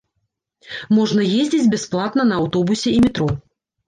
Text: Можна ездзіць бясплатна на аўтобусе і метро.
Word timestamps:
Можна 0.99 1.21
ездзіць 1.41 1.69
бясплатна 1.73 2.25
на 2.31 2.39
аўтобусе 2.41 2.89
і 2.97 3.03
метро. 3.05 3.29